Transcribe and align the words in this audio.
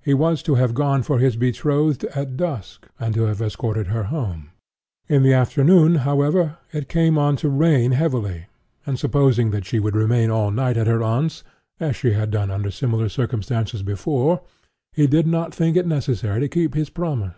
He 0.00 0.14
was 0.14 0.42
to 0.44 0.54
have 0.54 0.72
gone 0.72 1.02
for 1.02 1.18
his 1.18 1.36
betrothed 1.36 2.04
at 2.14 2.34
dusk, 2.38 2.86
and 2.98 3.12
to 3.12 3.24
have 3.24 3.42
escorted 3.42 3.88
her 3.88 4.04
home. 4.04 4.52
In 5.06 5.22
the 5.22 5.34
afternoon, 5.34 5.96
however, 5.96 6.56
it 6.72 6.88
came 6.88 7.18
on 7.18 7.36
to 7.36 7.50
rain 7.50 7.90
heavily; 7.92 8.46
and, 8.86 8.98
supposing 8.98 9.50
that 9.50 9.66
she 9.66 9.78
would 9.78 9.94
remain 9.94 10.30
all 10.30 10.50
night 10.50 10.78
at 10.78 10.86
her 10.86 11.02
aunt's, 11.02 11.44
(as 11.78 11.94
she 11.94 12.12
had 12.12 12.30
done 12.30 12.50
under 12.50 12.70
similar 12.70 13.10
circumstances 13.10 13.82
before,) 13.82 14.40
he 14.94 15.06
did 15.06 15.26
not 15.26 15.54
think 15.54 15.76
it 15.76 15.86
necessary 15.86 16.40
to 16.40 16.48
keep 16.48 16.72
his 16.74 16.88
promise. 16.88 17.36